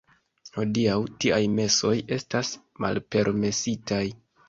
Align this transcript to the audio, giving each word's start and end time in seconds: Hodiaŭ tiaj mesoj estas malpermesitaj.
Hodiaŭ 0.55 0.95
tiaj 1.25 1.39
mesoj 1.61 1.93
estas 2.19 2.57
malpermesitaj. 2.87 4.05